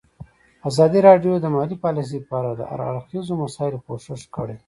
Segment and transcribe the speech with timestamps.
[0.69, 4.55] ازادي راډیو د مالي پالیسي په اړه د هر اړخیزو مسایلو پوښښ کړی.